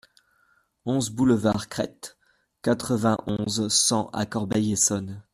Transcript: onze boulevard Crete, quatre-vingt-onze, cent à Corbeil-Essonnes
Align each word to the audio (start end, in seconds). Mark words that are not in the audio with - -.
onze 0.83 1.11
boulevard 1.11 1.67
Crete, 1.69 2.17
quatre-vingt-onze, 2.63 3.67
cent 3.69 4.09
à 4.13 4.25
Corbeil-Essonnes 4.25 5.21